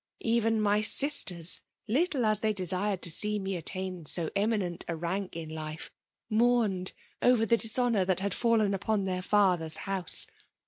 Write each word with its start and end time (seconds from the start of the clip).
Even 0.25 0.59
my 0.59 0.81
sisters, 0.81 1.61
little 1.87 2.25
as 2.25 2.39
they 2.39 2.53
desired 2.53 3.03
to 3.03 3.11
see 3.11 3.37
me 3.37 3.55
attain 3.55 4.07
so 4.07 4.31
eminent 4.35 4.83
a 4.87 4.95
rank 4.95 5.37
in 5.37 5.47
life, 5.47 5.91
mourned 6.27 6.93
over 7.21 7.45
the 7.45 7.55
dishonour 7.55 8.03
that 8.03 8.19
had 8.19 8.33
fallen 8.33 8.73
upon 8.73 9.03
their 9.03 9.21
father 9.21 9.65
s 9.65 9.75
house. 9.85 10.25